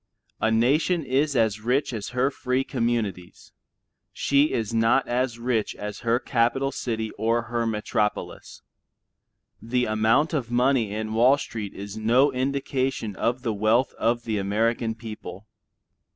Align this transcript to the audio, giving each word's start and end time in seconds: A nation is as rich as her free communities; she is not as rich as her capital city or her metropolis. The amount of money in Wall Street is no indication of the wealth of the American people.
A 0.39 0.49
nation 0.49 1.05
is 1.05 1.35
as 1.35 1.61
rich 1.61 1.93
as 1.93 2.09
her 2.09 2.31
free 2.31 2.63
communities; 2.63 3.51
she 4.11 4.51
is 4.51 4.73
not 4.73 5.07
as 5.07 5.37
rich 5.37 5.75
as 5.75 5.99
her 5.99 6.17
capital 6.17 6.71
city 6.71 7.11
or 7.19 7.43
her 7.43 7.67
metropolis. 7.67 8.63
The 9.61 9.85
amount 9.85 10.33
of 10.33 10.49
money 10.49 10.91
in 10.91 11.13
Wall 11.13 11.37
Street 11.37 11.75
is 11.75 11.97
no 11.97 12.31
indication 12.33 13.15
of 13.15 13.43
the 13.43 13.53
wealth 13.53 13.93
of 13.93 14.23
the 14.23 14.39
American 14.39 14.95
people. 14.95 15.45